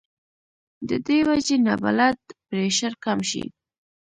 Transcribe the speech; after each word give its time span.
د 0.89 0.91
دې 1.05 1.19
وجې 1.27 1.57
نه 1.65 1.73
بلډ 1.83 2.17
پرېشر 2.47 2.91
کم 3.03 3.19
شي 3.29 3.43